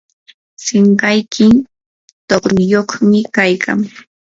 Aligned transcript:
sinqayki 0.65 1.47
tuqruyuqmi 2.27 3.19
kaykan. 3.35 3.79